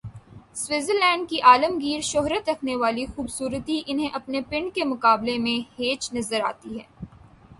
Switzer 0.55 0.93
land 0.93 1.27
کی 1.29 1.41
عالمگیر 1.41 1.99
شہرت 2.03 2.49
رکھنے 2.49 2.75
والی 2.75 3.05
خوب 3.05 3.29
صورتی 3.29 3.81
انہیں 3.87 4.09
اپنے 4.13 4.41
"پنڈ" 4.49 4.73
کے 4.75 4.83
مقابلے 4.85 5.37
میں 5.37 5.59
ہیچ 5.79 6.11
نظر 6.13 6.41
آتی 6.45 6.79
ہے۔ 6.79 6.83